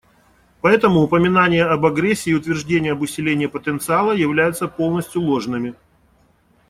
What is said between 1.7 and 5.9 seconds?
агрессии и утверждения об усилении потенциала являются полностью ложными.